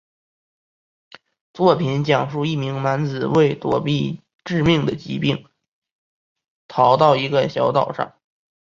[1.53, 5.47] 作品讲述一名男子为躲避致命的疾病
[6.67, 8.11] 逃到一个小岛上。